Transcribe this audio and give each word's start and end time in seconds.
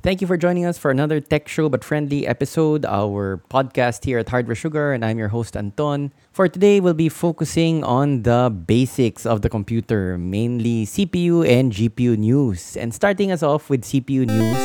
Thank 0.00 0.24
you 0.24 0.26
for 0.26 0.40
joining 0.40 0.64
us 0.64 0.80
for 0.80 0.90
another 0.90 1.20
tech 1.20 1.44
show 1.44 1.68
but 1.68 1.84
friendly 1.84 2.24
episode, 2.24 2.88
our 2.88 3.36
podcast 3.52 4.08
here 4.08 4.16
at 4.16 4.32
Hardware 4.32 4.56
Sugar, 4.56 4.96
and 4.96 5.04
I'm 5.04 5.20
your 5.20 5.28
host 5.28 5.58
Anton. 5.60 6.16
For 6.32 6.48
today, 6.48 6.80
we'll 6.80 6.96
be 6.96 7.12
focusing 7.12 7.84
on 7.84 8.24
the 8.24 8.48
basics 8.48 9.28
of 9.28 9.44
the 9.44 9.52
computer, 9.52 10.16
mainly 10.16 10.88
CPU 10.88 11.44
and 11.44 11.68
GPU 11.68 12.16
news. 12.16 12.80
And 12.80 12.94
starting 12.96 13.28
us 13.28 13.42
off 13.42 13.68
with 13.68 13.84
CPU 13.84 14.24
news, 14.24 14.60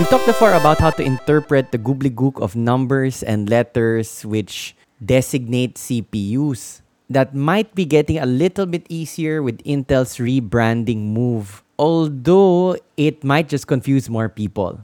we've 0.00 0.08
talked 0.08 0.24
before 0.24 0.56
about 0.56 0.80
how 0.80 0.96
to 0.96 1.04
interpret 1.04 1.70
the 1.70 1.78
gobbledygook 1.78 2.40
of 2.40 2.56
numbers 2.56 3.22
and 3.22 3.44
letters 3.44 4.24
which 4.24 4.72
designate 5.04 5.76
CPUs. 5.76 6.80
That 7.10 7.34
might 7.34 7.74
be 7.74 7.84
getting 7.84 8.16
a 8.16 8.24
little 8.24 8.64
bit 8.64 8.86
easier 8.88 9.42
with 9.42 9.60
Intel's 9.64 10.16
rebranding 10.16 11.12
move 11.12 11.60
although 11.78 12.76
it 12.96 13.22
might 13.22 13.48
just 13.48 13.66
confuse 13.66 14.10
more 14.10 14.28
people. 14.28 14.80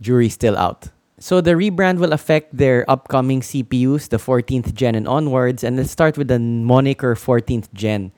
Jury's 0.00 0.34
still 0.34 0.56
out. 0.56 0.88
So 1.18 1.42
the 1.42 1.52
rebrand 1.52 1.98
will 1.98 2.14
affect 2.14 2.56
their 2.56 2.88
upcoming 2.88 3.42
CPUs, 3.42 4.08
the 4.08 4.16
14th 4.16 4.72
gen 4.72 4.94
and 4.94 5.06
onwards, 5.06 5.62
and 5.62 5.76
let's 5.76 5.90
start 5.90 6.16
with 6.16 6.28
the 6.28 6.38
moniker 6.38 7.14
14th 7.14 7.68
gen. 7.74 8.12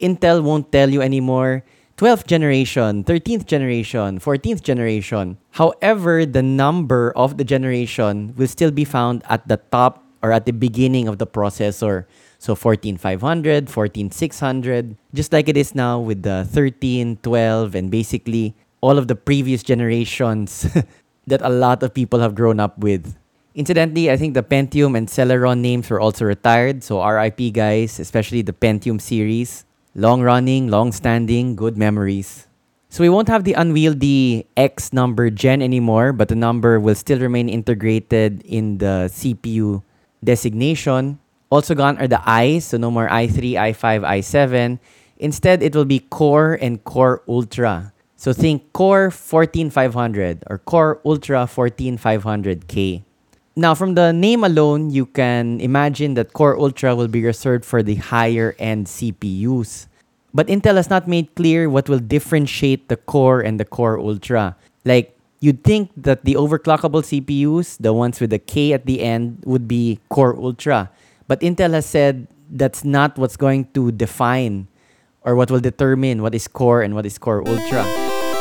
Intel 0.00 0.42
won't 0.42 0.72
tell 0.72 0.90
you 0.90 1.00
anymore 1.00 1.62
12th 2.00 2.26
generation, 2.26 3.04
13th 3.04 3.44
generation, 3.44 4.18
14th 4.18 4.62
generation. 4.62 5.36
However, 5.50 6.24
the 6.24 6.42
number 6.42 7.12
of 7.14 7.36
the 7.36 7.44
generation 7.44 8.32
will 8.36 8.48
still 8.48 8.70
be 8.70 8.86
found 8.86 9.22
at 9.28 9.46
the 9.46 9.58
top 9.68 10.02
or 10.22 10.32
at 10.32 10.46
the 10.46 10.52
beginning 10.52 11.08
of 11.08 11.18
the 11.18 11.26
processor. 11.26 12.04
So 12.38 12.54
14500, 12.54 13.68
14600, 13.68 14.96
just 15.12 15.32
like 15.32 15.48
it 15.48 15.56
is 15.56 15.74
now 15.74 16.00
with 16.00 16.22
the 16.22 16.46
13, 16.48 17.18
12, 17.22 17.74
and 17.74 17.90
basically 17.90 18.54
all 18.80 18.96
of 18.96 19.08
the 19.08 19.16
previous 19.16 19.62
generations 19.62 20.66
that 21.26 21.42
a 21.42 21.50
lot 21.50 21.82
of 21.82 21.92
people 21.92 22.20
have 22.20 22.34
grown 22.34 22.60
up 22.60 22.78
with. 22.78 23.16
Incidentally, 23.54 24.10
I 24.10 24.16
think 24.16 24.34
the 24.34 24.42
Pentium 24.42 24.96
and 24.96 25.08
Celeron 25.08 25.58
names 25.58 25.90
were 25.90 26.00
also 26.00 26.24
retired, 26.24 26.82
so 26.84 27.04
RIP 27.04 27.52
guys, 27.52 27.98
especially 27.98 28.42
the 28.42 28.52
Pentium 28.54 29.00
series. 29.00 29.64
Long 29.94 30.22
running, 30.22 30.68
long 30.68 30.92
standing, 30.92 31.56
good 31.56 31.76
memories. 31.76 32.46
So 32.90 33.02
we 33.02 33.08
won't 33.08 33.28
have 33.28 33.44
the 33.44 33.54
unwieldy 33.54 34.46
X 34.56 34.92
number 34.92 35.30
gen 35.30 35.62
anymore, 35.62 36.12
but 36.12 36.28
the 36.28 36.36
number 36.36 36.78
will 36.78 36.94
still 36.94 37.18
remain 37.18 37.48
integrated 37.48 38.42
in 38.42 38.78
the 38.78 39.10
CPU 39.10 39.82
designation. 40.22 41.18
Also 41.50 41.74
gone 41.74 41.98
are 41.98 42.08
the 42.08 42.22
I's, 42.28 42.66
so 42.66 42.78
no 42.78 42.90
more 42.90 43.08
i3, 43.08 43.54
i5, 43.74 44.06
i7. 44.06 44.78
Instead, 45.18 45.62
it 45.62 45.74
will 45.74 45.84
be 45.84 45.98
Core 45.98 46.58
and 46.60 46.82
Core 46.84 47.22
Ultra. 47.28 47.92
So 48.16 48.32
think 48.32 48.72
Core 48.72 49.10
14500 49.10 50.44
or 50.48 50.58
Core 50.58 51.00
Ultra 51.04 51.46
14500K. 51.46 53.02
Now, 53.56 53.74
from 53.74 53.94
the 53.94 54.12
name 54.12 54.44
alone, 54.44 54.90
you 54.90 55.06
can 55.06 55.60
imagine 55.60 56.14
that 56.14 56.32
Core 56.32 56.58
Ultra 56.58 56.94
will 56.94 57.08
be 57.08 57.24
reserved 57.24 57.64
for 57.64 57.82
the 57.82 57.96
higher 57.96 58.54
end 58.58 58.86
CPUs. 58.86 59.86
But 60.32 60.46
Intel 60.46 60.76
has 60.76 60.88
not 60.88 61.08
made 61.08 61.34
clear 61.34 61.68
what 61.68 61.88
will 61.88 61.98
differentiate 61.98 62.88
the 62.88 62.96
Core 62.96 63.40
and 63.40 63.58
the 63.58 63.64
Core 63.64 63.98
Ultra. 63.98 64.56
Like, 64.84 65.16
you'd 65.40 65.64
think 65.64 65.90
that 65.96 66.24
the 66.24 66.34
overclockable 66.34 67.02
CPUs, 67.02 67.76
the 67.78 67.92
ones 67.92 68.20
with 68.20 68.30
the 68.30 68.38
K 68.38 68.72
at 68.72 68.86
the 68.86 69.02
end, 69.02 69.42
would 69.44 69.66
be 69.66 69.98
Core 70.08 70.36
Ultra. 70.36 70.90
But 71.26 71.40
Intel 71.40 71.72
has 71.72 71.86
said 71.86 72.28
that's 72.50 72.84
not 72.84 73.18
what's 73.18 73.36
going 73.36 73.70
to 73.72 73.92
define 73.92 74.68
or 75.22 75.36
what 75.36 75.50
will 75.50 75.60
determine 75.60 76.22
what 76.22 76.34
is 76.34 76.48
core 76.48 76.82
and 76.82 76.94
what 76.94 77.06
is 77.06 77.18
core 77.18 77.46
ultra. 77.46 77.84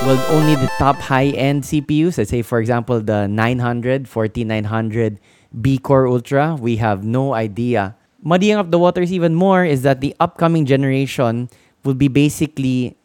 Well, 0.02 0.18
only 0.32 0.56
the 0.56 0.72
top 0.80 0.96
high 0.96 1.28
end 1.36 1.64
CPUs, 1.64 2.18
let's 2.18 2.30
say, 2.30 2.42
for 2.42 2.60
example, 2.60 3.02
the 3.02 3.28
900, 3.28 4.08
14900 4.08 5.20
be 5.62 5.78
Core 5.78 6.08
Ultra, 6.08 6.56
we 6.56 6.78
have 6.78 7.04
no 7.04 7.34
idea. 7.34 7.96
Muddying 8.24 8.56
up 8.56 8.72
the 8.72 8.80
waters 8.80 9.12
even 9.12 9.36
more 9.36 9.66
is 9.66 9.82
that 9.82 10.00
the 10.00 10.16
upcoming 10.20 10.66
generation 10.66 11.50
will 11.84 11.96
be 11.96 12.08
basically, 12.08 12.96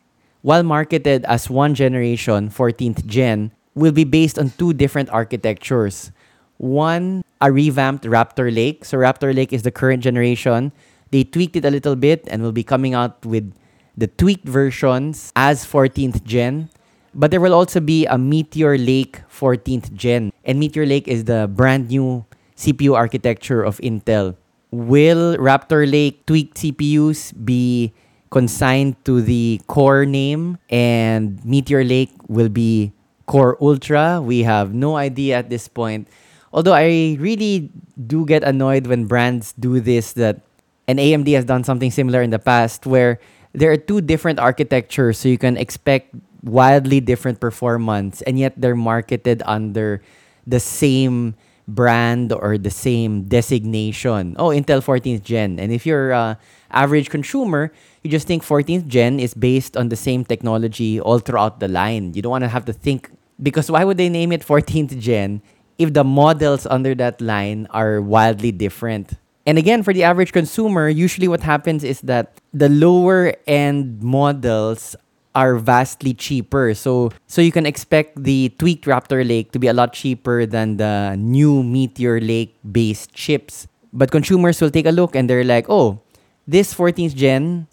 while 0.43 0.63
marketed 0.63 1.25
as 1.25 1.51
one 1.51 1.75
generation, 1.75 2.49
14th 2.49 3.07
gen, 3.07 3.51
will 3.75 3.93
be 3.93 4.05
based 4.05 4.39
on 4.39 4.51
two 4.51 4.73
different 4.73 5.11
architectures. 5.11 6.13
One 6.59 7.25
a 7.45 7.53
revamped 7.53 8.05
Raptor 8.05 8.49
Lake. 8.49 8.85
So 8.85 8.97
Raptor 8.97 9.35
Lake 9.35 9.53
is 9.53 9.63
the 9.63 9.71
current 9.71 10.03
generation. 10.03 10.73
They 11.11 11.25
tweaked 11.25 11.57
it 11.57 11.65
a 11.65 11.71
little 11.71 11.95
bit 11.95 12.25
and 12.29 12.43
will 12.43 12.57
be 12.57 12.65
coming 12.65 12.95
out 12.95 13.21
with 13.25 13.53
the 13.97 14.09
tweaked 14.09 14.49
versions 14.49 15.31
as 15.37 15.67
14th 15.67 16.25
gen. 16.25 16.71
But 17.15 17.31
there 17.31 17.41
will 17.41 17.55
also 17.55 17.79
be 17.79 18.07
a 18.07 18.17
Meteor 18.17 18.79
Lake 18.79 19.21
14th 19.29 19.93
gen. 19.93 20.33
And 20.45 20.59
Meteor 20.59 20.87
Lake 20.87 21.07
is 21.07 21.25
the 21.25 21.47
brand 21.53 21.89
new 21.89 22.25
CPU 22.57 22.97
architecture 22.97 23.63
of 23.63 23.79
Intel. 23.79 24.35
Will 24.71 25.37
Raptor 25.37 25.85
Lake 25.85 26.25
tweaked 26.27 26.57
CPUs 26.57 27.31
be 27.45 27.93
consigned 28.31 28.97
to 29.05 29.21
the 29.23 29.61
core 29.69 30.07
name 30.07 30.59
and 30.71 31.39
Meteor 31.45 31.85
Lake 31.85 32.11
will 32.27 32.49
be 32.49 32.91
Core 33.27 33.57
Ultra? 33.61 34.21
We 34.21 34.43
have 34.43 34.75
no 34.75 34.97
idea 34.97 35.37
at 35.37 35.51
this 35.51 35.69
point. 35.69 36.09
Although 36.53 36.75
I 36.75 37.17
really 37.19 37.71
do 38.07 38.25
get 38.25 38.45
annoyed 38.45 38.87
when 38.87 39.07
brands 39.07 39.53
do 39.59 39.81
this 39.81 40.13
that 40.15 40.41
and 40.87 40.99
AMD 40.99 41.33
has 41.35 41.45
done 41.45 41.65
something 41.65 41.91
similar 41.91 42.23
in 42.23 42.31
the 42.31 42.39
past 42.39 42.87
where 42.87 43.19
there 43.53 43.73
are 43.73 43.77
two 43.77 44.01
different 44.01 44.39
architectures 44.39 45.19
so 45.19 45.29
you 45.29 45.39
can 45.39 45.57
expect 45.57 46.15
wildly 46.43 47.01
different 47.01 47.41
performance 47.41 48.21
and 48.23 48.39
yet 48.39 48.53
they're 48.57 48.77
marketed 48.77 49.43
under 49.47 50.03
the 50.47 50.61
same 50.61 51.35
brand 51.67 52.33
or 52.33 52.59
the 52.59 52.71
same 52.71 53.25
designation. 53.25 54.37
Oh, 54.39 54.49
Intel 54.49 54.85
14th 54.85 55.23
gen. 55.23 55.59
And 55.59 55.73
if 55.73 55.87
you're 55.87 56.13
a 56.13 56.39
average 56.71 57.11
consumer, 57.11 57.73
you 58.03 58.11
just 58.11 58.27
think 58.27 58.45
14th 58.45 58.87
gen 58.87 59.21
is 59.21 59.35
based 59.35 59.77
on 59.77 59.89
the 59.89 59.97
same 59.97 60.25
technology 60.25 61.01
all 61.01 61.19
throughout 61.19 61.61
the 61.61 61.69
line. 61.69 62.13
You 62.15 62.23
don't 62.23 62.33
want 62.33 62.45
to 62.45 62.49
have 62.49 62.65
to 62.67 62.73
think 62.73 63.11
because 63.43 63.71
why 63.71 63.85
would 63.85 63.97
they 63.97 64.09
name 64.09 64.33
it 64.33 64.43
14th 64.43 64.99
gen 64.99 65.43
if 65.79 65.93
the 65.93 66.05
models 66.05 66.67
under 66.67 66.95
that 66.95 67.21
line 67.21 67.67
are 67.71 68.01
wildly 68.01 68.53
different. 68.53 69.15
And 69.47 69.59
again, 69.59 69.83
for 69.83 69.93
the 69.93 70.05
average 70.05 70.33
consumer, 70.33 70.89
usually 70.89 71.29
what 71.29 71.43
happens 71.43 71.85
is 71.85 72.01
that 72.03 72.41
the 72.53 72.69
lower 72.69 73.35
end 73.47 74.03
models 74.03 74.97
are 75.35 75.57
vastly 75.57 76.15
cheaper. 76.15 76.75
So 76.75 77.11
so 77.27 77.43
you 77.43 77.53
can 77.53 77.67
expect 77.67 78.23
the 78.23 78.55
tweaked 78.59 78.87
Raptor 78.87 79.27
Lake 79.27 79.53
to 79.53 79.59
be 79.59 79.69
a 79.69 79.75
lot 79.75 79.93
cheaper 79.93 80.47
than 80.47 80.79
the 80.79 81.17
new 81.19 81.63
Meteor 81.63 82.21
Lake 82.21 82.57
based 82.63 83.13
chips. 83.13 83.67
But 83.93 84.11
consumers 84.11 84.61
will 84.61 84.71
take 84.71 84.87
a 84.87 84.95
look 84.95 85.15
and 85.15 85.31
they're 85.31 85.47
like, 85.47 85.67
"Oh, 85.69 86.03
this 86.47 86.75
14th 86.75 87.15
gen 87.15 87.67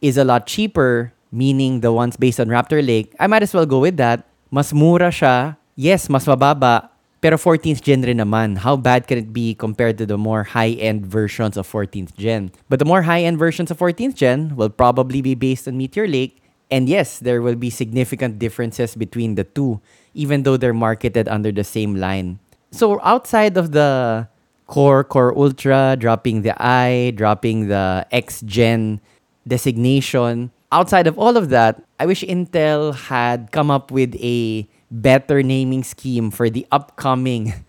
is 0.00 0.18
a 0.18 0.24
lot 0.24 0.46
cheaper, 0.46 1.12
meaning 1.30 1.80
the 1.80 1.92
ones 1.92 2.16
based 2.16 2.38
on 2.38 2.48
Raptor 2.48 2.84
Lake. 2.84 3.14
I 3.18 3.26
might 3.26 3.42
as 3.42 3.54
well 3.54 3.66
go 3.66 3.80
with 3.82 3.96
that. 3.98 4.26
Mas 4.50 4.72
mura 4.72 5.10
siya. 5.10 5.58
Yes, 5.78 6.08
mas 6.10 6.26
mababa, 6.26 6.90
Pero 7.18 7.34
14th 7.34 7.82
gen 7.82 8.02
rin 8.06 8.22
naman, 8.22 8.62
how 8.62 8.76
bad 8.78 9.10
can 9.10 9.18
it 9.18 9.32
be 9.34 9.50
compared 9.50 9.98
to 9.98 10.06
the 10.06 10.16
more 10.16 10.54
high-end 10.54 11.02
versions 11.02 11.56
of 11.58 11.66
14th 11.66 12.14
gen? 12.14 12.54
But 12.70 12.78
the 12.78 12.86
more 12.86 13.02
high-end 13.02 13.38
versions 13.42 13.74
of 13.74 13.78
14th 13.78 14.14
gen 14.14 14.54
will 14.54 14.70
probably 14.70 15.18
be 15.20 15.34
based 15.34 15.66
on 15.66 15.76
Meteor 15.76 16.06
Lake. 16.06 16.38
And 16.70 16.88
yes, 16.88 17.18
there 17.18 17.40
will 17.40 17.56
be 17.56 17.70
significant 17.70 18.38
differences 18.38 18.94
between 18.94 19.34
the 19.34 19.44
two, 19.44 19.80
even 20.14 20.42
though 20.42 20.56
they're 20.56 20.76
marketed 20.76 21.28
under 21.28 21.50
the 21.50 21.64
same 21.64 21.96
line. 21.96 22.38
So 22.70 23.00
outside 23.02 23.56
of 23.56 23.72
the 23.72 24.28
Core, 24.66 25.02
Core 25.02 25.36
Ultra, 25.36 25.96
dropping 25.98 26.42
the 26.42 26.52
I, 26.60 27.12
dropping 27.16 27.68
the 27.68 28.06
X 28.12 28.42
Gen 28.42 29.00
designation, 29.46 30.52
outside 30.70 31.06
of 31.06 31.18
all 31.18 31.36
of 31.36 31.48
that, 31.48 31.82
I 31.98 32.04
wish 32.04 32.22
Intel 32.22 32.94
had 32.94 33.50
come 33.50 33.70
up 33.70 33.90
with 33.90 34.14
a 34.20 34.68
better 34.90 35.42
naming 35.42 35.84
scheme 35.84 36.30
for 36.30 36.50
the 36.50 36.66
upcoming 36.70 37.54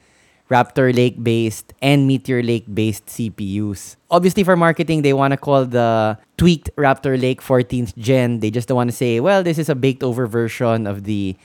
Raptor 0.49 0.93
Lake 0.93 1.21
based 1.23 1.73
and 1.81 2.07
Meteor 2.07 2.41
Lake 2.41 2.65
based 2.73 3.05
CPUs. 3.05 3.95
Obviously, 4.09 4.43
for 4.43 4.57
marketing, 4.57 5.03
they 5.03 5.13
want 5.13 5.31
to 5.31 5.37
call 5.37 5.65
the 5.65 6.17
tweaked 6.37 6.75
Raptor 6.75 7.19
Lake 7.19 7.41
14th 7.41 7.95
gen. 7.95 8.39
They 8.39 8.49
just 8.49 8.67
don't 8.67 8.75
want 8.75 8.89
to 8.89 8.95
say, 8.95 9.19
well, 9.19 9.43
this 9.43 9.57
is 9.57 9.69
a 9.69 9.75
baked 9.75 10.01
over 10.01 10.25
version 10.25 10.87
of 10.87 11.03
the 11.03 11.37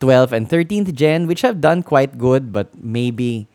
12th 0.00 0.32
and 0.32 0.48
13th 0.48 0.94
gen, 0.94 1.26
which 1.26 1.42
have 1.42 1.60
done 1.60 1.82
quite 1.82 2.18
good, 2.18 2.52
but 2.52 2.70
maybe 2.78 3.48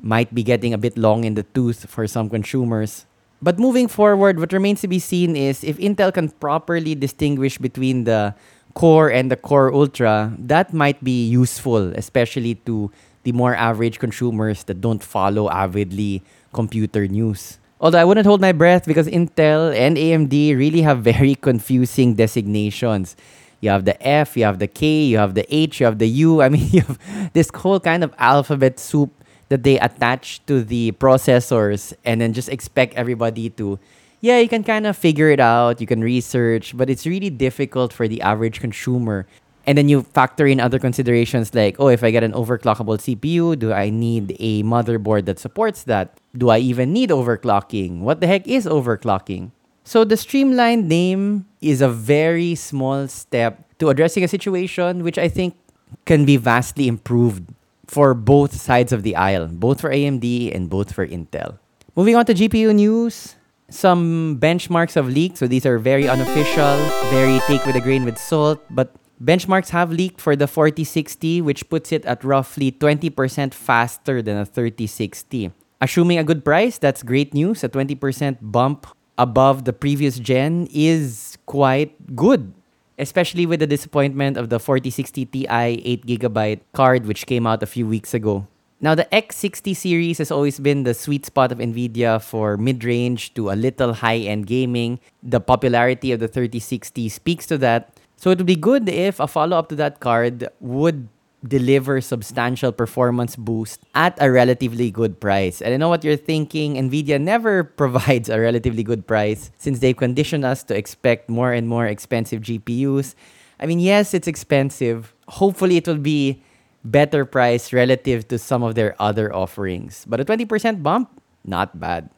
might 0.00 0.34
be 0.34 0.42
getting 0.42 0.74
a 0.74 0.78
bit 0.78 0.98
long 0.98 1.24
in 1.24 1.34
the 1.34 1.44
tooth 1.54 1.88
for 1.88 2.06
some 2.06 2.28
consumers. 2.28 3.06
But 3.40 3.58
moving 3.58 3.88
forward, 3.88 4.40
what 4.40 4.52
remains 4.52 4.80
to 4.80 4.88
be 4.88 4.98
seen 4.98 5.36
is 5.36 5.62
if 5.62 5.78
Intel 5.78 6.12
can 6.12 6.30
properly 6.30 6.94
distinguish 6.94 7.58
between 7.58 8.04
the 8.04 8.34
Core 8.74 9.10
and 9.10 9.30
the 9.30 9.36
Core 9.36 9.72
Ultra, 9.72 10.34
that 10.38 10.72
might 10.72 11.04
be 11.04 11.28
useful, 11.28 11.92
especially 11.94 12.56
to 12.66 12.90
the 13.24 13.32
more 13.32 13.54
average 13.54 13.98
consumers 13.98 14.64
that 14.64 14.80
don't 14.80 15.02
follow 15.02 15.50
avidly 15.50 16.22
computer 16.52 17.08
news. 17.08 17.58
Although 17.80 17.98
I 17.98 18.04
wouldn't 18.04 18.26
hold 18.26 18.40
my 18.40 18.52
breath 18.52 18.86
because 18.86 19.08
Intel 19.08 19.74
and 19.76 19.96
AMD 19.96 20.56
really 20.56 20.82
have 20.82 21.00
very 21.02 21.34
confusing 21.48 22.14
designations. 22.14 23.16
you 23.60 23.70
have 23.70 23.84
the 23.84 23.96
F, 24.06 24.36
you 24.36 24.44
have 24.44 24.58
the 24.58 24.68
K, 24.68 25.04
you 25.04 25.18
have 25.18 25.34
the 25.34 25.44
H, 25.54 25.80
you 25.80 25.86
have 25.86 25.98
the 25.98 26.08
U. 26.08 26.40
I 26.40 26.48
mean, 26.48 26.68
you 26.70 26.82
have 26.82 27.32
this 27.32 27.50
whole 27.54 27.80
kind 27.80 28.04
of 28.04 28.14
alphabet 28.18 28.78
soup 28.78 29.10
that 29.48 29.62
they 29.62 29.78
attach 29.78 30.44
to 30.46 30.62
the 30.62 30.92
processors 30.92 31.92
and 32.04 32.20
then 32.20 32.32
just 32.32 32.48
expect 32.48 32.94
everybody 32.94 33.50
to 33.50 33.78
yeah, 34.24 34.38
you 34.38 34.48
can 34.48 34.64
kind 34.64 34.86
of 34.86 34.96
figure 34.96 35.28
it 35.28 35.38
out, 35.38 35.82
you 35.82 35.86
can 35.86 36.00
research, 36.00 36.74
but 36.74 36.88
it's 36.88 37.04
really 37.04 37.28
difficult 37.28 37.92
for 37.92 38.08
the 38.08 38.22
average 38.22 38.58
consumer. 38.58 39.26
And 39.66 39.78
then 39.78 39.88
you 39.88 40.02
factor 40.02 40.46
in 40.46 40.60
other 40.60 40.78
considerations 40.78 41.54
like, 41.54 41.76
oh, 41.78 41.88
if 41.88 42.04
I 42.04 42.10
get 42.10 42.22
an 42.22 42.32
overclockable 42.32 43.00
CPU, 43.00 43.58
do 43.58 43.72
I 43.72 43.88
need 43.88 44.36
a 44.38 44.62
motherboard 44.62 45.24
that 45.24 45.38
supports 45.38 45.84
that? 45.84 46.18
Do 46.36 46.50
I 46.50 46.58
even 46.58 46.92
need 46.92 47.10
overclocking? 47.10 48.00
What 48.00 48.20
the 48.20 48.26
heck 48.26 48.46
is 48.46 48.66
overclocking? 48.66 49.52
So 49.84 50.04
the 50.04 50.16
streamlined 50.16 50.88
name 50.88 51.46
is 51.60 51.80
a 51.80 51.88
very 51.88 52.54
small 52.54 53.08
step 53.08 53.64
to 53.78 53.88
addressing 53.88 54.24
a 54.24 54.28
situation 54.28 55.02
which 55.02 55.18
I 55.18 55.28
think 55.28 55.56
can 56.04 56.24
be 56.24 56.36
vastly 56.36 56.88
improved 56.88 57.44
for 57.86 58.14
both 58.14 58.54
sides 58.54 58.92
of 58.92 59.02
the 59.02 59.16
aisle, 59.16 59.48
both 59.48 59.80
for 59.80 59.90
AMD 59.90 60.54
and 60.54 60.68
both 60.68 60.92
for 60.92 61.06
Intel. 61.06 61.58
Moving 61.96 62.16
on 62.16 62.24
to 62.26 62.34
GPU 62.34 62.74
news, 62.74 63.36
some 63.70 64.38
benchmarks 64.40 64.94
have 64.94 65.08
leaked. 65.08 65.38
So 65.38 65.46
these 65.46 65.66
are 65.66 65.78
very 65.78 66.08
unofficial, 66.08 66.76
very 67.10 67.38
take 67.46 67.64
with 67.66 67.76
a 67.76 67.80
grain 67.80 68.04
with 68.04 68.18
salt. 68.18 68.64
But 68.70 68.94
benchmarks 69.24 69.70
have 69.70 69.90
leaked 69.90 70.20
for 70.20 70.36
the 70.36 70.46
4060, 70.46 71.40
which 71.40 71.68
puts 71.68 71.92
it 71.92 72.04
at 72.04 72.22
roughly 72.22 72.70
20% 72.70 73.54
faster 73.54 74.20
than 74.20 74.36
a 74.36 74.44
3060. 74.44 75.50
Assuming 75.80 76.18
a 76.18 76.24
good 76.24 76.44
price, 76.44 76.78
that's 76.78 77.02
great 77.02 77.32
news. 77.34 77.64
A 77.64 77.68
20% 77.68 78.38
bump 78.40 78.86
above 79.18 79.64
the 79.64 79.72
previous 79.72 80.18
gen 80.18 80.68
is 80.72 81.38
quite 81.46 82.14
good, 82.14 82.52
especially 82.98 83.46
with 83.46 83.60
the 83.60 83.66
disappointment 83.66 84.36
of 84.36 84.50
the 84.50 84.60
4060 84.60 85.26
Ti 85.26 85.46
8GB 85.46 86.60
card, 86.72 87.06
which 87.06 87.26
came 87.26 87.46
out 87.46 87.62
a 87.62 87.66
few 87.66 87.86
weeks 87.86 88.14
ago. 88.14 88.46
Now, 88.80 88.94
the 88.94 89.08
X60 89.12 89.74
series 89.74 90.18
has 90.18 90.30
always 90.30 90.60
been 90.60 90.82
the 90.82 90.92
sweet 90.92 91.24
spot 91.24 91.52
of 91.52 91.58
NVIDIA 91.58 92.20
for 92.20 92.58
mid 92.58 92.84
range 92.84 93.32
to 93.32 93.50
a 93.50 93.56
little 93.56 93.94
high 93.94 94.18
end 94.18 94.46
gaming. 94.46 95.00
The 95.22 95.40
popularity 95.40 96.12
of 96.12 96.20
the 96.20 96.28
3060 96.28 97.08
speaks 97.08 97.46
to 97.46 97.56
that. 97.58 97.93
So, 98.24 98.30
it 98.30 98.38
would 98.38 98.46
be 98.46 98.56
good 98.56 98.88
if 98.88 99.20
a 99.20 99.28
follow 99.28 99.58
up 99.58 99.68
to 99.68 99.76
that 99.76 100.00
card 100.00 100.48
would 100.60 101.10
deliver 101.46 102.00
substantial 102.00 102.72
performance 102.72 103.36
boost 103.36 103.84
at 103.94 104.16
a 104.18 104.32
relatively 104.32 104.90
good 104.90 105.20
price. 105.20 105.60
And 105.60 105.74
I 105.74 105.76
know 105.76 105.90
what 105.90 106.04
you're 106.04 106.16
thinking. 106.16 106.76
Nvidia 106.76 107.20
never 107.20 107.64
provides 107.76 108.30
a 108.30 108.40
relatively 108.40 108.82
good 108.82 109.06
price 109.06 109.50
since 109.58 109.80
they've 109.80 109.94
conditioned 109.94 110.42
us 110.42 110.62
to 110.72 110.74
expect 110.74 111.28
more 111.28 111.52
and 111.52 111.68
more 111.68 111.84
expensive 111.84 112.40
GPUs. 112.40 113.14
I 113.60 113.66
mean, 113.66 113.78
yes, 113.78 114.14
it's 114.14 114.26
expensive. 114.26 115.12
Hopefully, 115.28 115.76
it 115.76 115.86
will 115.86 116.00
be 116.00 116.40
better 116.82 117.26
price 117.26 117.74
relative 117.74 118.26
to 118.28 118.38
some 118.38 118.62
of 118.62 118.74
their 118.74 118.96
other 118.98 119.36
offerings. 119.36 120.06
But 120.08 120.20
a 120.20 120.24
20% 120.24 120.82
bump, 120.82 121.20
not 121.44 121.78
bad. 121.78 122.08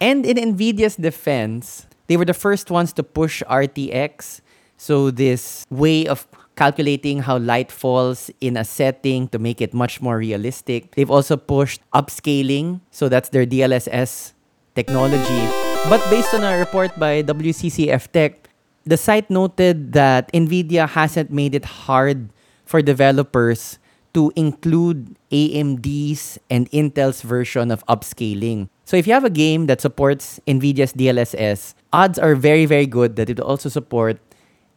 And 0.00 0.24
in 0.24 0.36
Nvidia's 0.36 0.94
defense, 0.94 1.88
they 2.06 2.16
were 2.16 2.24
the 2.24 2.38
first 2.38 2.70
ones 2.70 2.92
to 2.92 3.02
push 3.02 3.42
RTX. 3.50 4.42
So, 4.76 5.10
this 5.10 5.66
way 5.70 6.06
of 6.06 6.26
calculating 6.56 7.20
how 7.20 7.38
light 7.38 7.72
falls 7.72 8.30
in 8.40 8.56
a 8.56 8.64
setting 8.64 9.28
to 9.28 9.38
make 9.38 9.60
it 9.60 9.74
much 9.74 10.00
more 10.00 10.16
realistic. 10.16 10.94
They've 10.94 11.10
also 11.10 11.36
pushed 11.36 11.80
upscaling. 11.92 12.80
So, 12.90 13.08
that's 13.08 13.28
their 13.30 13.46
DLSS 13.46 14.32
technology. 14.74 15.42
But 15.88 16.02
based 16.10 16.34
on 16.34 16.44
a 16.44 16.58
report 16.58 16.98
by 16.98 17.22
WCCF 17.22 18.12
Tech, 18.12 18.48
the 18.84 18.96
site 18.96 19.30
noted 19.30 19.92
that 19.92 20.30
NVIDIA 20.32 20.88
hasn't 20.88 21.30
made 21.30 21.54
it 21.54 21.64
hard 21.64 22.30
for 22.64 22.82
developers 22.82 23.78
to 24.14 24.32
include 24.34 25.16
AMD's 25.30 26.38
and 26.48 26.70
Intel's 26.70 27.20
version 27.20 27.70
of 27.70 27.84
upscaling. 27.86 28.68
So 28.84 28.96
if 28.96 29.06
you 29.06 29.12
have 29.12 29.24
a 29.24 29.30
game 29.30 29.66
that 29.66 29.80
supports 29.80 30.40
NVIDIA's 30.46 30.94
DLSS, 30.94 31.74
odds 31.92 32.18
are 32.18 32.34
very, 32.34 32.64
very 32.64 32.86
good 32.86 33.16
that 33.16 33.28
it 33.28 33.38
will 33.38 33.46
also 33.46 33.68
support 33.68 34.18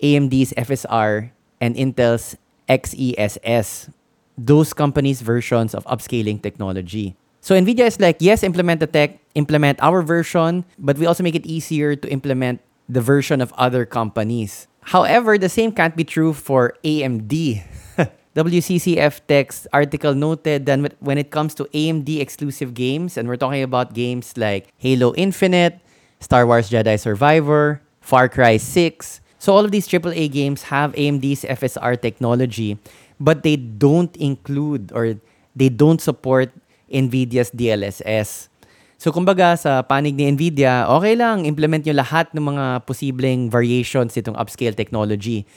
AMD's 0.02 0.54
FSR 0.54 1.32
and 1.62 1.76
Intel's 1.76 2.36
XESS, 2.68 3.92
those 4.38 4.74
companies' 4.74 5.22
versions 5.22 5.74
of 5.74 5.84
upscaling 5.86 6.42
technology. 6.42 7.16
So 7.42 7.56
NVIDIA 7.56 7.88
is 7.88 8.00
like, 8.00 8.18
yes, 8.20 8.44
implement 8.44 8.80
the 8.80 8.88
tech, 8.88 9.20
implement 9.36 9.80
our 9.82 10.02
version, 10.02 10.66
but 10.78 10.98
we 10.98 11.06
also 11.06 11.24
make 11.24 11.36
it 11.36 11.46
easier 11.46 11.96
to 11.96 12.08
implement 12.12 12.62
the 12.88 13.02
version 13.02 13.42
of 13.42 13.54
other 13.54 13.86
companies. 13.86 14.68
However, 14.82 15.38
the 15.38 15.50
same 15.50 15.72
can't 15.72 15.96
be 15.96 16.04
true 16.04 16.34
for 16.34 16.74
AMD. 16.84 17.64
WCCF 18.36 19.22
Tech's 19.28 19.68
article 19.74 20.16
noted 20.16 20.66
that 20.66 20.94
when 21.00 21.18
it 21.18 21.32
comes 21.32 21.54
to 21.56 21.66
AMD 21.66 22.20
exclusive 22.20 22.74
games, 22.74 23.18
and 23.18 23.28
we're 23.28 23.38
talking 23.38 23.64
about 23.64 23.94
games 23.94 24.38
like 24.38 24.68
Halo 24.78 25.14
Infinite, 25.16 25.80
Star 26.20 26.46
Wars 26.46 26.70
Jedi 26.70 27.00
Survivor, 27.00 27.82
Far 28.02 28.30
Cry 28.30 28.58
6, 28.58 29.22
so 29.40 29.56
all 29.56 29.66
of 29.66 29.72
these 29.72 29.88
AAA 29.88 30.30
games 30.30 30.70
have 30.70 30.94
AMD's 30.94 31.48
FSR 31.48 31.98
technology, 31.98 32.78
but 33.18 33.42
they 33.42 33.56
don't 33.56 34.14
include 34.20 34.92
or 34.94 35.16
they 35.56 35.72
don't 35.72 36.04
support 36.04 36.52
NVIDIA's 36.92 37.50
DLSS. 37.50 38.52
So 39.00 39.16
kumbaga 39.16 39.56
sa 39.56 39.80
panig 39.80 40.20
ni 40.20 40.28
NVIDIA, 40.28 40.84
okay 40.92 41.16
lang, 41.16 41.48
implement 41.48 41.88
nyo 41.88 41.96
lahat 42.04 42.36
ng 42.36 42.44
mga 42.44 42.84
posibleng 42.84 43.48
variations 43.48 44.12
nitong 44.12 44.36
upscale 44.36 44.76
technology. 44.76 45.48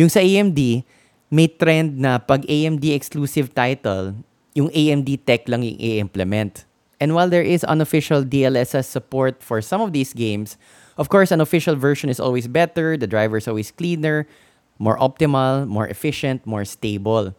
Yung 0.00 0.08
sa 0.08 0.24
AMD, 0.24 0.80
may 1.28 1.48
trend 1.52 2.00
na 2.00 2.16
pag 2.16 2.48
AMD 2.48 2.80
exclusive 2.96 3.52
title, 3.52 4.16
yung 4.56 4.72
AMD 4.72 5.28
tech 5.28 5.44
lang 5.44 5.60
yung 5.60 5.76
i-implement. 5.76 6.64
And 6.96 7.12
while 7.12 7.28
there 7.28 7.44
is 7.44 7.60
unofficial 7.68 8.24
DLSS 8.24 8.88
support 8.88 9.44
for 9.44 9.60
some 9.60 9.84
of 9.84 9.92
these 9.92 10.16
games, 10.16 10.56
of 10.96 11.08
course, 11.08 11.30
an 11.30 11.40
official 11.40 11.76
version 11.76 12.10
is 12.10 12.20
always 12.20 12.48
better, 12.48 12.96
the 12.96 13.06
driver 13.06 13.36
is 13.36 13.48
always 13.48 13.70
cleaner, 13.70 14.26
more 14.78 14.98
optimal, 14.98 15.66
more 15.66 15.86
efficient, 15.86 16.46
more 16.46 16.64
stable. 16.64 17.34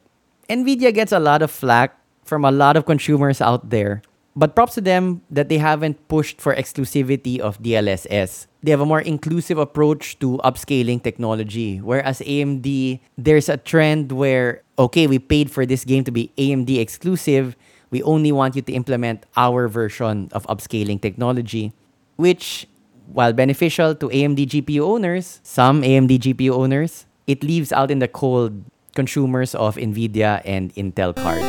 NVIDIA 0.50 0.94
gets 0.94 1.12
a 1.12 1.20
lot 1.20 1.42
of 1.42 1.52
flack 1.52 1.98
from 2.24 2.46
a 2.46 2.52
lot 2.52 2.78
of 2.78 2.86
consumers 2.86 3.42
out 3.42 3.70
there 3.70 4.02
but 4.38 4.54
props 4.54 4.76
to 4.76 4.82
them 4.82 5.26
that 5.32 5.50
they 5.50 5.58
haven't 5.58 5.98
pushed 6.08 6.40
for 6.40 6.54
exclusivity 6.54 7.40
of 7.40 7.58
DLSS. 7.58 8.46
They 8.62 8.70
have 8.70 8.80
a 8.80 8.86
more 8.86 9.02
inclusive 9.02 9.58
approach 9.58 10.20
to 10.20 10.38
upscaling 10.46 11.02
technology. 11.02 11.82
Whereas 11.82 12.22
AMD, 12.22 13.00
there's 13.18 13.50
a 13.50 13.58
trend 13.58 14.12
where, 14.12 14.62
okay, 14.78 15.08
we 15.08 15.18
paid 15.18 15.50
for 15.50 15.66
this 15.66 15.84
game 15.84 16.04
to 16.04 16.12
be 16.12 16.32
AMD 16.38 16.70
exclusive. 16.78 17.58
We 17.90 18.04
only 18.04 18.32
want 18.32 18.56
you 18.56 18.62
to 18.62 18.74
implement 18.74 19.26
our 19.36 19.68
version 19.68 20.30
of 20.34 20.46
upscaling 20.46 21.02
technology, 21.02 21.74
which, 22.18 22.68
while 23.12 23.34
beneficial 23.34 23.96
to 23.96 24.10
AMD 24.10 24.48
GPU 24.48 24.82
owners, 24.82 25.40
some 25.44 25.82
AMD 25.82 26.20
GPU 26.20 26.52
owners, 26.52 27.06
it 27.26 27.44
leaves 27.44 27.72
out 27.72 27.92
in 27.92 28.00
the 28.00 28.08
cold 28.08 28.64
consumers 28.96 29.54
of 29.56 29.76
NVIDIA 29.76 30.42
and 30.46 30.74
Intel 30.76 31.16
cards. 31.16 31.46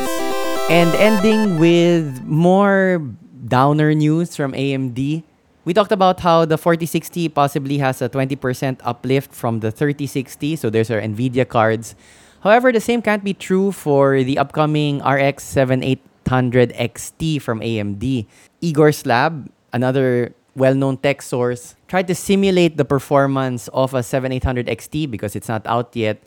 And 0.69 0.93
ending 0.95 1.57
with 1.57 2.21
more 2.23 3.01
downer 3.47 3.93
news 3.93 4.35
from 4.35 4.53
AMD. 4.53 5.23
We 5.65 5.73
talked 5.73 5.91
about 5.91 6.19
how 6.19 6.45
the 6.45 6.57
4060 6.57 7.29
possibly 7.29 7.77
has 7.79 8.01
a 8.01 8.09
20% 8.09 8.79
uplift 8.83 9.33
from 9.33 9.59
the 9.59 9.71
3060, 9.71 10.55
so 10.55 10.69
there's 10.69 10.89
our 10.91 11.01
Nvidia 11.01 11.47
cards. 11.47 11.95
However, 12.41 12.71
the 12.71 12.79
same 12.79 13.01
can't 13.01 13.23
be 13.23 13.33
true 13.33 13.71
for 13.71 14.23
the 14.23 14.37
upcoming 14.37 15.03
RX 15.03 15.43
7800 15.43 16.73
XT 16.73 17.41
from 17.41 17.59
AMD. 17.59 18.25
Igor's 18.61 19.05
Lab, 19.05 19.51
another 19.73 20.33
well-known 20.59 20.97
tech 20.97 21.21
source, 21.21 21.75
tried 21.87 22.07
to 22.07 22.13
simulate 22.13 22.77
the 22.77 22.85
performance 22.85 23.67
of 23.69 23.93
a 23.93 24.03
7800 24.03 24.67
XT 24.67 25.09
because 25.09 25.35
it's 25.35 25.47
not 25.47 25.65
out 25.65 25.95
yet 25.95 26.21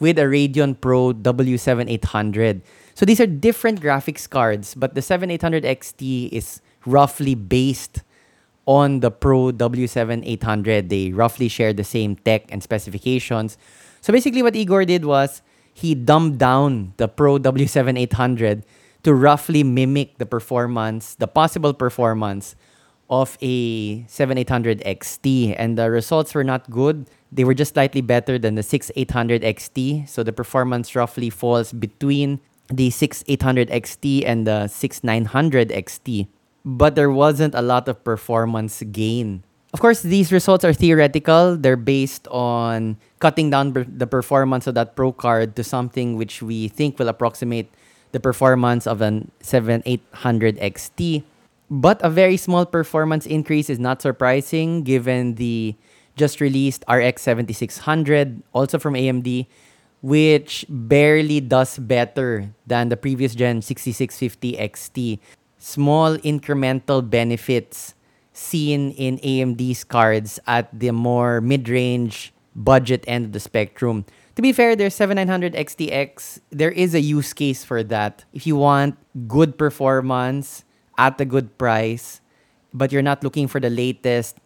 with 0.00 0.18
a 0.18 0.22
Radeon 0.22 0.80
Pro 0.80 1.12
W7800. 1.12 2.62
So 2.94 3.04
these 3.04 3.20
are 3.20 3.26
different 3.26 3.80
graphics 3.80 4.28
cards, 4.28 4.74
but 4.74 4.94
the 4.94 5.02
7800 5.02 5.62
XT 5.64 6.30
is 6.32 6.60
roughly 6.86 7.34
based 7.34 8.02
on 8.66 9.00
the 9.00 9.10
Pro 9.10 9.52
W7800. 9.52 10.88
They 10.88 11.12
roughly 11.12 11.48
share 11.48 11.72
the 11.72 11.84
same 11.84 12.16
tech 12.16 12.46
and 12.48 12.62
specifications. 12.62 13.58
So 14.00 14.12
basically, 14.12 14.42
what 14.42 14.56
Igor 14.56 14.84
did 14.84 15.04
was 15.04 15.42
he 15.72 15.94
dumbed 15.94 16.38
down 16.38 16.94
the 16.96 17.08
Pro 17.08 17.38
W7800 17.38 18.62
to 19.02 19.14
roughly 19.14 19.62
mimic 19.62 20.18
the 20.18 20.26
performance, 20.26 21.14
the 21.14 21.28
possible 21.28 21.74
performance 21.74 22.56
of 23.10 23.36
a 23.42 24.04
7800 24.06 24.80
XT. 24.80 25.54
And 25.58 25.78
the 25.78 25.90
results 25.90 26.34
were 26.34 26.44
not 26.44 26.70
good. 26.70 27.08
They 27.30 27.44
were 27.44 27.54
just 27.54 27.74
slightly 27.74 28.00
better 28.00 28.38
than 28.38 28.54
the 28.54 28.62
6800 28.62 29.42
XT. 29.42 30.08
So 30.08 30.22
the 30.22 30.32
performance 30.32 30.94
roughly 30.94 31.30
falls 31.30 31.72
between 31.72 32.40
the 32.68 32.90
6800 32.90 33.68
XT 33.68 34.24
and 34.24 34.46
the 34.46 34.68
6900 34.68 35.68
XT, 35.68 36.28
but 36.64 36.94
there 36.94 37.10
wasn't 37.10 37.54
a 37.54 37.62
lot 37.62 37.88
of 37.88 38.02
performance 38.04 38.82
gain 38.92 39.44
Of 39.74 39.82
course, 39.82 40.06
these 40.06 40.30
results 40.30 40.62
are 40.62 40.72
theoretical. 40.72 41.58
They're 41.58 41.74
based 41.74 42.30
on 42.30 42.94
cutting 43.18 43.50
down 43.50 43.74
the 43.74 44.06
performance 44.06 44.70
of 44.70 44.78
that 44.78 44.94
Pro 44.94 45.10
card 45.10 45.56
to 45.58 45.64
something 45.66 46.14
which 46.14 46.46
we 46.46 46.70
think 46.70 46.94
will 47.02 47.10
approximate 47.10 47.66
the 48.14 48.22
performance 48.22 48.86
of 48.86 49.02
an 49.02 49.34
7800 49.42 50.62
XT. 50.62 51.26
But 51.74 51.98
a 52.06 52.08
very 52.08 52.36
small 52.36 52.66
performance 52.66 53.26
increase 53.26 53.68
is 53.68 53.80
not 53.80 54.00
surprising 54.00 54.84
given 54.86 55.34
the 55.34 55.74
just 56.14 56.40
released 56.40 56.84
RX 56.86 57.22
7600, 57.22 58.44
also 58.52 58.78
from 58.78 58.94
AMD, 58.94 59.48
which 60.00 60.64
barely 60.68 61.40
does 61.40 61.76
better 61.76 62.54
than 62.64 62.90
the 62.90 62.96
previous 62.96 63.34
gen 63.34 63.60
6650 63.60 64.54
XT. 64.54 65.18
Small 65.58 66.16
incremental 66.18 67.02
benefits 67.02 67.94
seen 68.32 68.92
in 68.92 69.18
AMD's 69.18 69.82
cards 69.82 70.38
at 70.46 70.70
the 70.70 70.92
more 70.92 71.40
mid 71.40 71.68
range 71.68 72.32
budget 72.54 73.02
end 73.08 73.24
of 73.26 73.32
the 73.32 73.40
spectrum. 73.40 74.04
To 74.36 74.42
be 74.42 74.52
fair, 74.52 74.76
there's 74.76 74.94
7900 74.94 75.54
XTX. 75.54 76.38
There 76.50 76.70
is 76.70 76.94
a 76.94 77.00
use 77.00 77.32
case 77.32 77.64
for 77.64 77.82
that. 77.82 78.24
If 78.32 78.46
you 78.46 78.54
want 78.54 78.94
good 79.26 79.58
performance 79.58 80.62
at 80.98 81.20
a 81.20 81.24
good 81.24 81.56
price, 81.58 82.20
but 82.72 82.92
you're 82.92 83.02
not 83.02 83.22
looking 83.22 83.48
for 83.48 83.60
the 83.60 83.70
latest 83.70 84.36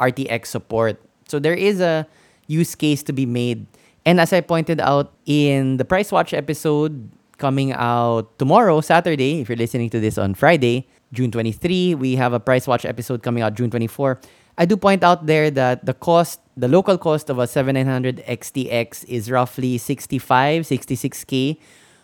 RTX 0.00 0.46
support. 0.46 1.00
So 1.28 1.38
there 1.38 1.54
is 1.54 1.80
a 1.80 2.06
use 2.46 2.74
case 2.74 3.02
to 3.04 3.12
be 3.12 3.26
made. 3.26 3.66
And 4.06 4.20
as 4.20 4.32
I 4.32 4.40
pointed 4.40 4.80
out 4.80 5.12
in 5.26 5.76
the 5.76 5.84
Price 5.84 6.10
Watch 6.10 6.32
episode 6.32 7.10
coming 7.36 7.72
out 7.72 8.38
tomorrow, 8.38 8.80
Saturday, 8.80 9.40
if 9.40 9.48
you're 9.48 9.58
listening 9.58 9.90
to 9.90 10.00
this 10.00 10.16
on 10.16 10.34
Friday, 10.34 10.88
June 11.12 11.30
23, 11.30 11.94
we 11.94 12.16
have 12.16 12.32
a 12.32 12.40
Price 12.40 12.66
Watch 12.66 12.84
episode 12.84 13.22
coming 13.22 13.42
out 13.42 13.54
June 13.54 13.70
24. 13.70 14.20
I 14.56 14.64
do 14.64 14.76
point 14.76 15.04
out 15.04 15.26
there 15.26 15.50
that 15.52 15.86
the 15.86 15.94
cost, 15.94 16.40
the 16.56 16.68
local 16.68 16.98
cost 16.98 17.30
of 17.30 17.38
a 17.38 17.46
7900 17.46 18.24
XTX 18.26 19.04
is 19.04 19.30
roughly 19.30 19.78
65, 19.78 20.64
66K, 20.64 21.58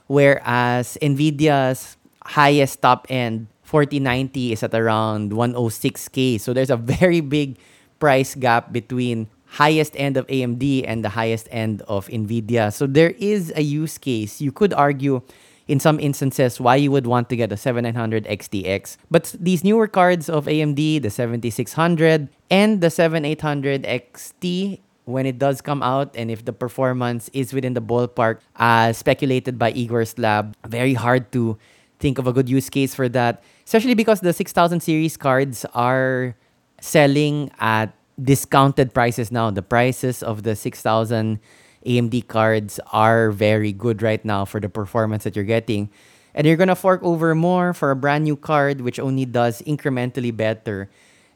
whereas 0.06 0.96
NVIDIA's 1.02 1.96
highest 2.25 2.80
top 2.80 3.06
end 3.11 3.49
4090 3.75 4.52
is 4.52 4.62
at 4.62 4.73
around 4.73 5.33
106K. 5.33 6.38
So 6.38 6.52
there's 6.52 6.71
a 6.71 6.76
very 6.76 7.19
big 7.19 7.59
price 7.99 8.37
gap 8.37 8.71
between 8.71 9.26
highest 9.59 9.99
end 9.99 10.16
of 10.16 10.25
AMD 10.28 10.85
and 10.87 11.04
the 11.04 11.09
highest 11.09 11.49
end 11.50 11.83
of 11.88 12.07
Nvidia. 12.07 12.73
So 12.73 12.87
there 12.87 13.19
is 13.19 13.52
a 13.57 13.62
use 13.62 13.99
case. 13.99 14.40
You 14.40 14.52
could 14.52 14.73
argue 14.73 15.23
in 15.66 15.81
some 15.81 15.99
instances 15.99 16.61
why 16.61 16.76
you 16.76 16.93
would 16.93 17.09
want 17.09 17.28
to 17.31 17.37
get 17.37 17.50
a 17.50 17.57
7900 17.57 18.26
XTX. 18.26 18.97
But 19.11 19.35
these 19.40 19.64
newer 19.64 19.88
cards 19.88 20.28
of 20.28 20.47
AMD, 20.47 21.02
the 21.02 21.11
7600 21.11 22.28
and 22.50 22.81
the 22.81 22.90
7800 22.90 23.83
XT, 23.83 24.78
when 25.07 25.26
it 25.26 25.40
does 25.40 25.61
come 25.61 25.83
out 25.83 26.14
and 26.14 26.31
if 26.31 26.45
the 26.45 26.52
performance 26.52 27.28
is 27.33 27.52
within 27.52 27.75
the 27.75 27.83
ballpark 27.83 28.38
as 28.54 28.99
speculated 28.99 29.59
by 29.59 29.73
Igor's 29.73 30.16
lab, 30.16 30.54
very 30.64 30.95
hard 30.95 31.33
to 31.33 31.59
think 32.04 32.20
of 32.20 32.28
a 32.28 32.37
good 32.37 32.52
use 32.52 32.68
case 32.68 32.92
for 32.92 33.08
that, 33.08 33.40
especially 33.64 33.96
because 33.96 34.20
the 34.20 34.37
6000 34.37 34.84
series 34.84 35.16
cards 35.16 35.64
are 35.73 36.37
selling 36.78 37.49
at 37.64 37.96
discounted 38.20 38.92
prices 38.92 39.32
now. 39.32 39.49
The 39.49 39.64
prices 39.64 40.23
of 40.23 40.44
the 40.44 40.52
6000 40.54 41.40
AMD 41.87 42.28
cards 42.28 42.78
are 42.92 43.32
very 43.32 43.73
good 43.73 44.04
right 44.04 44.20
now 44.20 44.44
for 44.44 44.61
the 44.61 44.68
performance 44.68 45.25
that 45.25 45.34
you're 45.34 45.49
getting. 45.49 45.88
And 46.34 46.46
you're 46.46 46.61
gonna 46.61 46.76
fork 46.76 47.00
over 47.02 47.34
more 47.34 47.73
for 47.73 47.90
a 47.90 47.96
brand 47.96 48.25
new 48.25 48.37
card, 48.37 48.82
which 48.82 49.00
only 49.00 49.25
does 49.25 49.62
incrementally 49.64 50.37
better. 50.37 50.90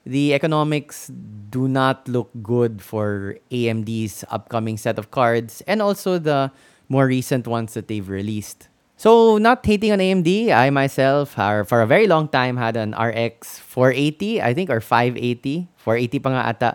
The 0.05 0.35
economics 0.35 1.09
do 1.49 1.65
not 1.69 2.07
look 2.09 2.29
good 2.43 2.83
for 2.83 3.41
AMD's 3.51 4.21
upcoming 4.29 4.77
set 4.77 4.99
of 4.99 5.11
cards 5.11 5.63
and 5.65 5.81
also 5.81 6.19
the 6.19 6.53
more 6.91 7.07
recent 7.07 7.49
ones 7.49 7.73
that 7.73 7.89
they've 7.89 8.09
released. 8.09 8.68
So, 8.99 9.39
not 9.39 9.65
hating 9.65 9.93
on 9.95 10.03
AMD, 10.03 10.51
I 10.51 10.71
myself, 10.71 11.39
are, 11.39 11.63
for 11.63 11.83
a 11.83 11.87
very 11.87 12.11
long 12.11 12.27
time, 12.27 12.59
had 12.59 12.75
an 12.75 12.99
RX 12.99 13.59
480, 13.63 14.43
I 14.43 14.53
think, 14.53 14.71
or 14.71 14.83
580. 14.83 15.71
480 15.79 16.19
pa 16.19 16.29
nga 16.35 16.43
ata 16.43 16.71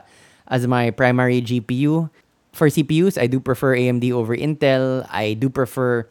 as 0.47 0.63
my 0.65 0.87
primary 0.91 1.43
GPU 1.43 2.07
for 2.53 2.69
CPUs, 2.69 3.19
I 3.19 3.27
do 3.27 3.39
prefer 3.39 3.75
AMD 3.75 4.13
over 4.13 4.37
Intel. 4.37 5.05
I 5.09 5.33
do 5.33 5.49
prefer 5.49 6.07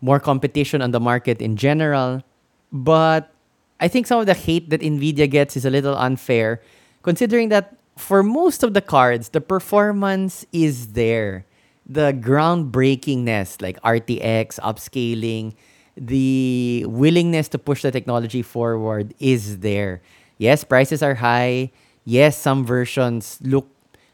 more 0.00 0.20
competition 0.20 0.82
on 0.82 0.92
the 0.92 1.00
market 1.00 1.40
in 1.40 1.56
general. 1.56 2.22
But 2.70 3.32
I 3.80 3.88
think 3.88 4.06
some 4.06 4.20
of 4.20 4.26
the 4.26 4.34
hate 4.34 4.68
that 4.70 4.82
Nvidia 4.82 5.28
gets 5.28 5.56
is 5.56 5.64
a 5.64 5.70
little 5.70 5.96
unfair, 5.96 6.60
considering 7.02 7.48
that 7.48 7.74
for 7.96 8.22
most 8.22 8.62
of 8.62 8.74
the 8.74 8.84
cards, 8.84 9.30
the 9.30 9.40
performance 9.40 10.44
is 10.52 10.92
there. 10.92 11.47
The 11.88 12.12
groundbreakingness, 12.12 13.62
like 13.62 13.80
RTX, 13.80 14.60
upscaling, 14.60 15.54
the 15.96 16.84
willingness 16.86 17.48
to 17.48 17.58
push 17.58 17.82
the 17.82 17.90
technology 17.90 18.42
forward 18.42 19.14
is 19.18 19.58
there. 19.60 20.02
Yes, 20.36 20.64
prices 20.64 21.02
are 21.02 21.14
high. 21.14 21.72
Yes, 22.04 22.36
some 22.36 22.64
versions 22.64 23.38
look 23.42 23.68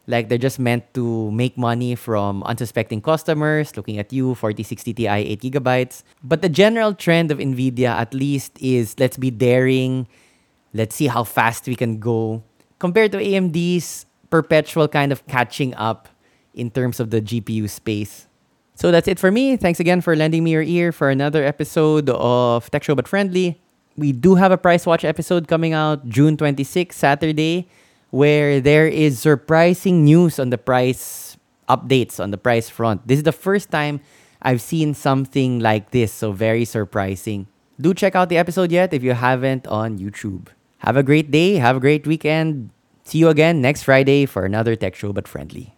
like 0.07 0.29
they're 0.29 0.39
just 0.39 0.59
meant 0.59 0.93
to 0.95 1.31
make 1.31 1.57
money 1.57 1.95
from 1.95 2.43
unsuspecting 2.45 3.01
customers 3.01 3.77
looking 3.77 3.99
at 3.99 4.13
you 4.13 4.35
4060 4.35 4.95
Ti 4.95 5.07
8 5.07 5.41
gigabytes. 5.41 6.03
But 6.23 6.43
the 6.43 6.49
general 6.49 6.95
trend 6.95 7.31
of 7.31 7.39
Nvidia 7.39 7.89
at 7.89 8.15
least 8.15 8.57
is 8.61 8.95
let's 8.99 9.17
be 9.17 9.31
daring, 9.31 10.07
let's 10.73 10.95
see 10.95 11.07
how 11.07 11.25
fast 11.25 11.67
we 11.67 11.75
can 11.75 11.99
go 11.99 12.43
compared 12.79 13.13
to 13.13 13.19
AMD's 13.19 14.07
perpetual 14.31 14.89
kind 14.89 15.13
of 15.13 15.27
catching 15.27 15.75
up 15.75 16.09
in 16.55 16.71
terms 16.71 17.01
of 17.01 17.11
the 17.11 17.21
GPU 17.21 17.69
space. 17.69 18.27
So 18.75 18.91
that's 18.91 19.07
it 19.07 19.19
for 19.19 19.31
me. 19.31 19.57
Thanks 19.57 19.79
again 19.79 20.01
for 20.01 20.17
lending 20.17 20.43
me 20.43 20.51
your 20.51 20.63
ear 20.63 20.91
for 20.91 21.11
another 21.11 21.45
episode 21.45 22.11
of 22.11 22.71
Tech 22.71 22.83
Show 22.83 22.95
But 22.95 23.07
Friendly. 23.07 23.61
We 23.97 24.13
do 24.13 24.35
have 24.35 24.51
a 24.51 24.59
Price 24.59 24.87
Watch 24.87 25.05
episode 25.05 25.47
coming 25.47 25.73
out 25.73 26.09
June 26.09 26.37
26, 26.37 26.97
Saturday 26.97 27.69
where 28.15 28.61
there 28.61 28.87
is 28.87 29.19
surprising 29.19 30.05
news 30.05 30.39
on 30.39 30.51
the 30.51 30.59
price 30.59 31.37
updates 31.69 32.23
on 32.23 32.31
the 32.31 32.39
price 32.39 32.71
front. 32.71 33.03
This 33.09 33.19
is 33.19 33.25
the 33.25 33.35
first 33.35 33.73
time 33.73 33.99
I've 34.41 34.63
seen 34.63 34.95
something 34.95 35.59
like 35.59 35.91
this, 35.91 36.13
so 36.13 36.31
very 36.31 36.65
surprising. 36.65 37.49
Do 37.81 37.93
check 37.93 38.15
out 38.15 38.29
the 38.29 38.39
episode 38.39 38.71
yet 38.71 38.95
if 38.95 39.03
you 39.03 39.15
haven't 39.15 39.67
on 39.67 39.99
YouTube. 39.99 40.47
Have 40.79 40.97
a 40.97 41.03
great 41.03 41.33
day, 41.33 41.57
have 41.57 41.75
a 41.75 41.81
great 41.81 42.07
weekend. 42.07 42.71
See 43.03 43.19
you 43.19 43.31
again 43.31 43.61
next 43.61 43.83
Friday 43.83 44.27
for 44.27 44.45
another 44.45 44.77
tech 44.77 44.95
show 44.95 45.13
but 45.13 45.27
friendly. 45.27 45.75